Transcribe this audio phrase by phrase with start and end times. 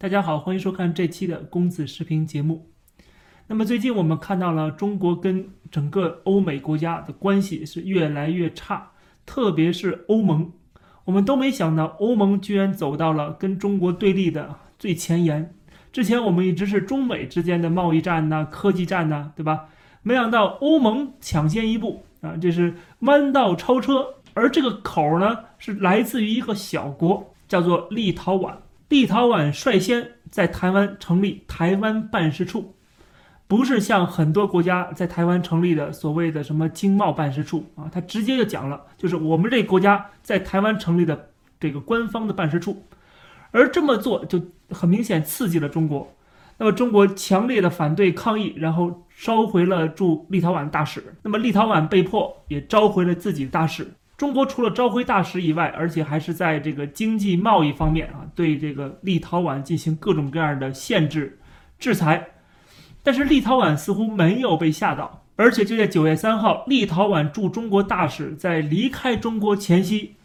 [0.00, 2.70] 大家好，欢迎收看这期的公子视频节目。
[3.48, 8.92] 那么最近我们看到了中国跟整个欧美国家的关系是越来越差，
[9.26, 10.52] 特别是欧盟。
[11.04, 15.52] 我们都没想到欧盟居然走到了跟中国对立的最前沿。
[15.90, 19.68] 之前我们一直是中美之间的贸易战呐、科技战呐，对吧？
[20.02, 24.06] 没想到欧盟抢先一步啊，这是弯道超车。
[24.34, 28.54] 而这个口呢，是来自于一个小国，叫做立陶宛。
[28.88, 32.74] 立陶宛率先在台湾成立台湾办事处，
[33.46, 41.30] 不是像很多国家在台湾成立的所谓的什么经贸办事处啊，他直接就讲了，就是我们这国家在台湾成立的
[41.60, 42.82] 这个官方的办事处，
[43.50, 46.14] 而这么做就很明显刺激了中国。
[46.60, 51.14] 那么中国强烈的反对抗议，然后召回了驻立陶宛大使。
[51.22, 53.86] 那么立陶宛被迫也召回了自己的大使。
[54.18, 61.38] 中国除了召回大使以外，而且还是在这个经济贸易方面啊，对这个立陶宛进行各种各样的限制、
[61.78, 62.26] 制裁。
[63.04, 70.16] 但是立陶宛似乎没有被吓到，而且就在九月三号，立陶宛驻中国大使在离开中国前夕，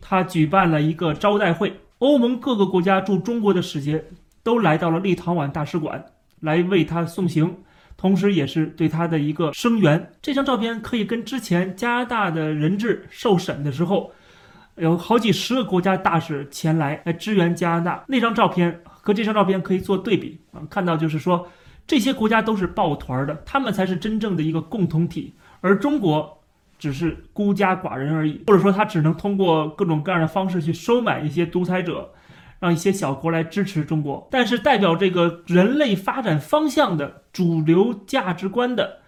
[0.00, 4.04] 他举办了一个招待会，欧盟各个国家驻中国的使节
[4.42, 6.04] 都来到了立陶宛大使馆
[6.40, 7.56] 来为他送行。
[7.96, 10.12] 同时，也是对他的一个声援。
[10.20, 14.12] 这张照片可以跟之前加拿大的人质受审的时候，
[14.76, 20.60] 有好几十个国家大使前来来支援加拿大那张照片和这张照片可以做对比啊。
[20.68, 21.48] 看到就是说，
[21.86, 26.42] 这些国家都是抱团的，他们才是真正的一个共同体，而中国
[26.78, 32.10] 只是孤家寡人而已，或者说他只能通过各种各样的方式去收买一些独裁者。
[32.58, 38.98] 让一些小国来支持中国，但是代表这个人类发展方向的主流价值观的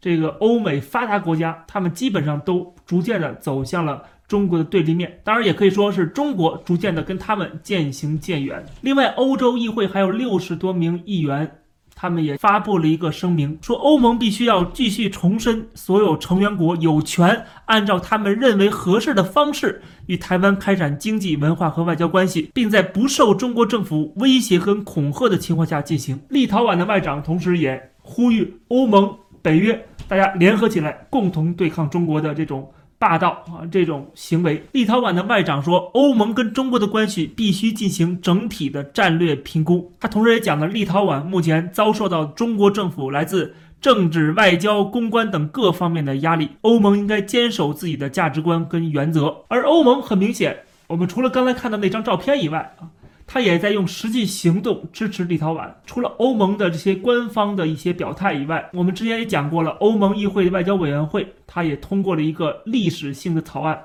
[0.00, 5.20] 这个欧美发达国家，他们基本上都逐渐的走向了中国的对立面。
[5.24, 8.64] 当然，也可以说是中国逐渐的跟他们渐行渐远。
[8.80, 11.58] 另外，欧洲议会还有六十多名议员。
[11.96, 26.20] 他们也发布了一个声明，说欧盟必须要继续重申，所有成员国有权按照他们认为合适的方式与台湾开展经济、文化和外交关系，并在不受中国政府威胁和恐吓的情况下进行。
[26.28, 32.70] 立陶宛的外长同时也呼吁欧盟、北约大家联合起来，共同对抗中国的这种。
[32.96, 33.66] 霸道啊！
[33.70, 39.92] 这种行为，立陶宛的外长说，欧盟跟中国的关系必须进行整体的战略评估。
[40.00, 43.54] 他同时也讲了，立陶宛目前遭受到中国政府来自
[43.84, 49.44] 政治、外交、公关等各方面的压力，欧盟应该坚守自己的价值观跟原则。
[49.48, 52.88] 而欧盟很明显，我们除了刚才看到那张照片以外啊。
[53.26, 55.68] 他也在用实际行动支持立陶宛。
[55.84, 63.82] 除了欧盟的这些官方的一些表态以外，我们之前也讲过了，欧盟议会的外交委员会，他也通过了一个历史性的草案。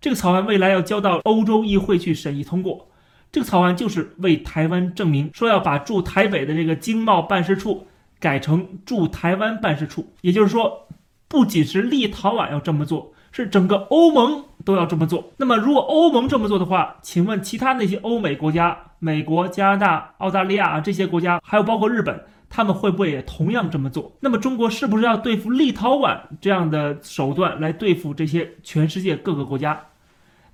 [0.00, 2.88] 这个草案未来要交到欧洲议会去审议通过。
[3.30, 7.86] 这个草案就是为台湾证明，说要把驻台北的这个经贸办事处
[8.20, 10.12] 改成驻台湾办事处。
[10.20, 10.88] 也就是说，
[11.28, 13.12] 不仅是立陶宛要这么做。
[13.32, 15.30] 是整个欧盟都要这么做。
[15.36, 22.18] 那么，如果欧盟这么做的话，请问其他那些欧美国家，美国、加拿大、澳大利亚啊这些国家，还有包括日本，
[22.48, 24.10] 他们会不会也同样这么做？
[24.20, 29.78] 那么，中国是不是要对付立陶宛这样的手段来对付这些全世界各个国家？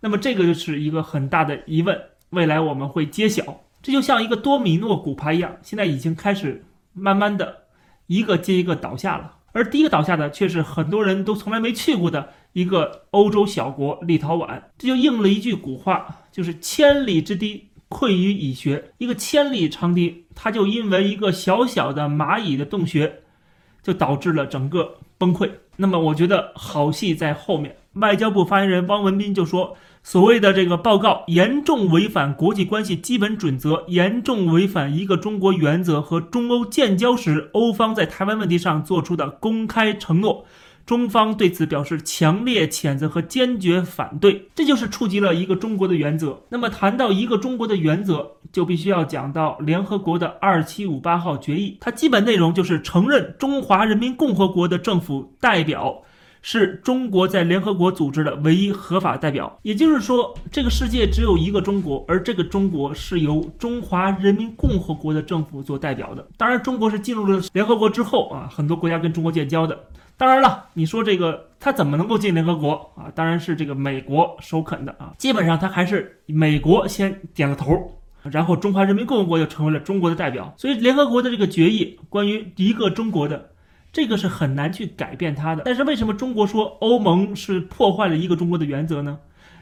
[0.01, 1.97] 那么，这个就是一个很大的疑问。
[2.31, 3.61] 未来我们会揭晓。
[3.81, 7.65] 这就像一个多米诺骨牌一样，现在已经开始慢慢的
[8.07, 9.37] 一个接一个倒下了。
[9.53, 18.93] 而第一个倒下的却是很多人都从来没去过的一个欧洲小国立陶宛，这就应了一句古话，就是千里之堤溃于蚁穴。
[18.97, 23.21] 一个千里长堤，它就因为一个小小的蚂蚁的洞穴，
[23.83, 25.51] 就导致了整个崩溃。
[25.77, 27.77] 那么，我觉得好戏在后面。
[27.95, 29.77] 外交部发言人汪文斌就说。
[30.05, 40.45] 所谓的这个报告严重违反国际关系基本准则，严重违反一个中国原则和中欧建交时欧方在台湾问题上做出的公开承诺，
[40.85, 44.49] 中方对此表示强烈谴责和坚决反对。
[44.57, 46.37] 这就是触及了一个中国的原则。
[46.49, 56.03] 那么谈到一个中国的原则，就必须要讲到联合国的二七五八号决议，它基本内容就是承认中华人民共和国的政府代表。
[56.43, 66.27] 是中国在联合国组织的唯一合法代表，也就是说，这个世界只有一个中国，而这个中国是由中华人民共和国的政府做代表的。
[66.37, 69.79] 当然，中国是进入了联合国之后啊，很多国家跟中国建交的。
[70.17, 73.07] 当然了，你说这个他怎么能够进联合国啊？
[73.15, 75.13] 当然是这个美国首肯的啊。
[75.19, 80.53] 基本上他还是美国先点了头，然后中华人民共和国就成为了中国的代表。
[80.57, 83.52] 所以，联合国的这个决议关于一个中国的。
[83.93, 89.19] 这个是很难去改变它的，但是为什么中国说欧盟是破坏了一个中国的原则呢？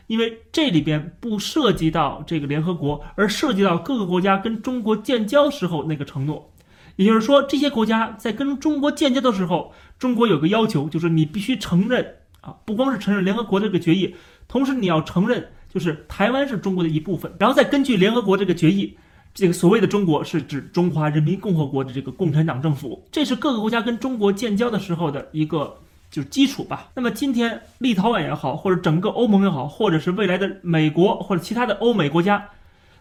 [0.06, 6.52] 因为这里边不涉及到这个联合国，而涉及到各个国家跟中国建交时候那个承诺。
[6.96, 14.14] 也就是说，这些国家在跟中国建交的时候，中国有个要求，就是你必须承认啊，不光是承认联合国这个决议，
[14.48, 18.96] 同时你要承认，就是台湾是中国的一部分，然后再根据联合国这个决议，
[19.34, 25.78] 这个所谓的中国是指中华人民共和国的这个共产党政府，这是各个国家跟中国建交的时候的一个。
[26.10, 26.88] 就是基础吧。
[26.96, 32.48] 那么今天立陶宛也好，或者整个欧盟也好，或者是未来的美国或者其他的欧美国家，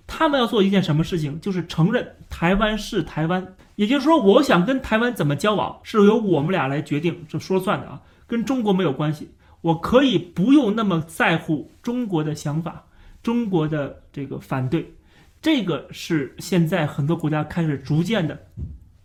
[0.05, 1.41] 他们要做一件什么事情？
[1.41, 3.55] 就是承认台湾是台湾。
[3.77, 9.31] 也就是说，我想跟台湾怎么交往，是由我们俩来决定，这说了算的啊，跟中国没有关系。
[9.61, 12.83] 我可以不用那么在乎中国的想法，
[13.23, 14.93] 中国的这个反对。
[15.41, 18.37] 这个是现在很多国家开始逐渐的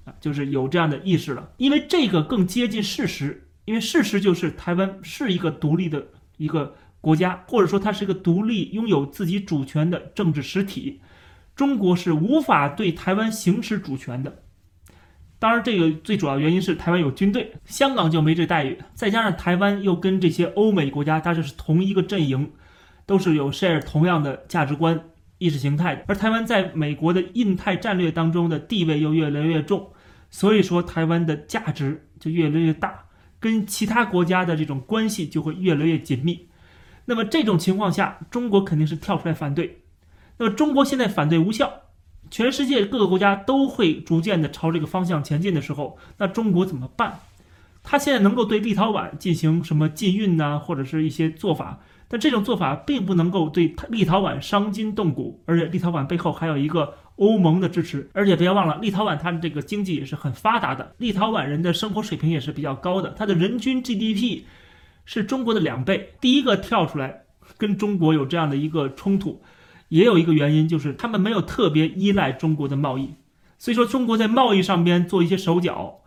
[0.04, 3.40] 啊，就是有这样的意识了，因为这个更接近事实。
[3.66, 11.00] 因为事实就是台湾是一个独立的一个国家，或者说它是一个独立拥有自己主权的政治实体，
[11.56, 14.42] 中国是无法对台湾行使主权的。
[15.38, 22.52] 当然，这个最主要原因是台湾有军队，香港就没这待遇，再加上台湾又跟这些欧美国家，它就是同一个阵营，
[23.06, 25.00] 都是有 share 同样的价值观、
[25.38, 29.90] 意识形态的，而台湾在美国的印太战略当中的地位又越来越重，
[30.30, 33.04] 所以说台湾的价值就越来越大。
[33.40, 36.48] 跟其他国家的这种关系就会越来越紧密，
[37.04, 39.82] 那么这种情况下，中国肯定是跳出来反对。
[40.38, 41.70] 那么中国现在反对无效，
[42.30, 47.20] 全世界各个国家都会逐渐的朝这个方向前进的时候，那中国怎么办？
[47.82, 56.94] 他现在能够对立陶宛进行什么禁运呐，或者是一些做法，但这种做法并不能够对立陶宛伤筋动骨，而且立陶宛背后还有一个。
[57.16, 64.42] 欧盟的支持，而且不要忘了，立陶宛它的这个经济也是很发达的，立陶宛人的生活水平也是比较高的，它的人均 GDP
[65.04, 66.14] 是中国的两倍。
[66.20, 67.22] 第一个跳出来
[67.56, 69.40] 跟中国有这样的一个冲突，
[69.90, 73.14] 也有一个原因，就是他们没有特别依赖中国的贸易，
[73.58, 76.00] 所以说中国在贸易上边做一些手脚，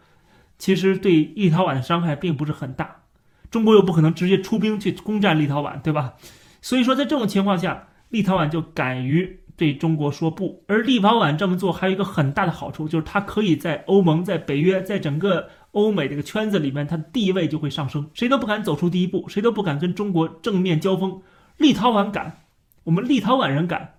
[0.58, 3.04] 其实对立陶宛的伤害并不是很大。
[3.50, 6.14] 中国又不可能直接出兵去攻占立陶宛，对吧？
[6.62, 9.40] 所以说在这种情况下，立陶宛就敢于。
[9.58, 18.08] 对中国说不，而立陶宛这么做还有一个很大的好处，就是它可以在欧盟、在北约、在整个欧美这个圈子里面，它的地位就会上升。
[18.14, 21.20] 谁都不敢走出第一步，谁都不敢跟中国正面交锋。
[21.58, 22.38] 立陶宛敢，
[22.84, 23.96] 我们立陶宛人敢，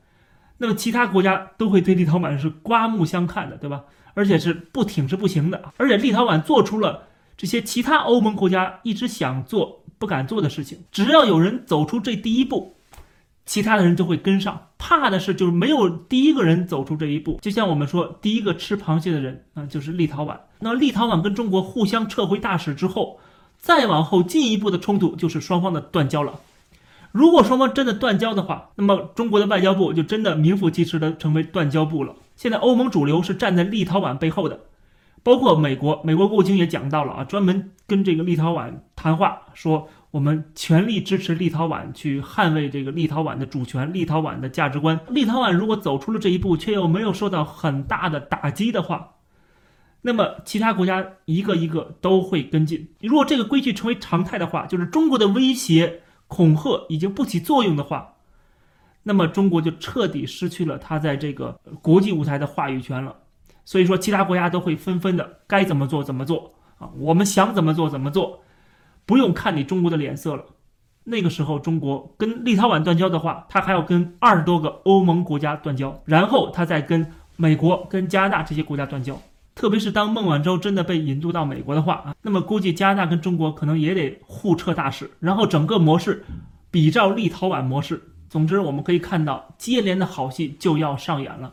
[0.59, 3.83] 那么其他国家都会对立陶宛是刮目相看的，对吧？
[4.15, 5.73] 而且是不挺是不行的。
[5.77, 7.07] 而且立陶宛做出了
[7.38, 12.75] 这些其他欧盟国家一直想做不敢做的事情，只要有人走出这第一步。
[13.46, 17.38] 其他的人就会跟上，怕的是就是没有第一个人走出这一步。
[17.40, 20.37] 就像我们说，第一个吃螃蟹的人啊，就是立陶宛。
[20.58, 23.19] 那立陶宛跟中国互相撤回大使之后，
[23.56, 26.40] 再往后进一步的冲突就是双方的断交了。
[27.11, 32.14] 如果双方真的断交的话，那么中国的外交部就真的名副其实的成为断交部了。
[32.37, 34.61] 现在欧盟主流是站在立陶宛背后的，
[35.23, 39.88] 包括美国，美国国务卿也讲到了啊，专门跟这个立陶宛谈话说。
[40.11, 44.99] 我们全力支持立陶宛去捍卫这个立陶宛的主权、立陶宛的价值观。
[45.11, 49.17] 立陶宛如果走出了这一步，却又没有受到很大的打击的话，
[50.00, 52.88] 那么其他国家一个一个都会跟进。
[53.03, 58.14] 如果这个规矩成为常态的话，就是中国的威胁、恐吓已经不起作用的话，
[59.03, 63.14] 那么中国就彻底失去了它在这个国际舞台的话语权了。
[63.69, 68.40] 所以说，其他国家都会纷纷的该怎么做怎么做啊，我们想怎么做怎么做。
[69.04, 70.42] 不用看你中国的脸色了，
[71.04, 79.21] 那个时候中国跟立陶宛断交的话，他还要跟二十多个欧盟国家断交，然后他再跟美国、跟加拿大这些国家断交。
[79.54, 86.25] 特别是当孟晚舟真的被引渡到美国的话啊，那么估计加拿大跟中国可能也得互撤大使，然后整个模式
[86.71, 88.02] 比照立陶宛模式。
[88.31, 91.52] 总之，我们可以看到接连的好戏就要上演了。